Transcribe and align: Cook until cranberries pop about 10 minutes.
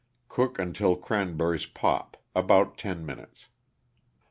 Cook 0.29 0.57
until 0.57 0.95
cranberries 0.95 1.67
pop 1.67 2.17
about 2.35 2.75
10 2.79 3.05
minutes. 3.05 3.49